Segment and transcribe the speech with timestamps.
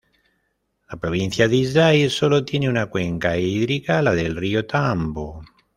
[0.89, 5.43] La provincia de Islay solo tiene una cuenca hídrica: la del río Tambo.